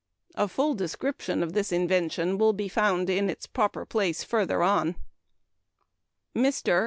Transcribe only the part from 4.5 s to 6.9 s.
on.) Mr.